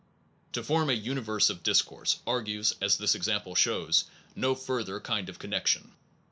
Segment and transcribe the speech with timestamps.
[0.53, 5.37] To form a universe of discourse argues, as this example shows, no further kind of
[5.37, 5.91] connection.